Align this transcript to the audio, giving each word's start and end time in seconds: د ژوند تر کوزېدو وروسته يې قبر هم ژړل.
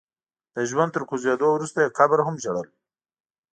د 0.53 0.55
ژوند 0.69 0.89
تر 0.95 1.03
کوزېدو 1.09 1.47
وروسته 1.51 1.79
يې 1.83 1.93
قبر 1.97 2.19
هم 2.27 2.35
ژړل. 2.43 2.67